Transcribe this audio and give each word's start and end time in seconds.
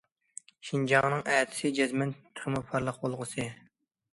شىنجاڭنىڭ 0.69 1.21
ئەتىسى 1.33 1.71
جەزمەن 1.81 2.15
تېخىمۇ 2.23 2.63
پارلاق 2.73 2.99
بولغۇسى! 3.05 3.47